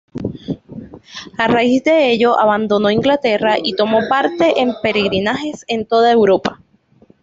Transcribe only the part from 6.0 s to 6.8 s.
Europa.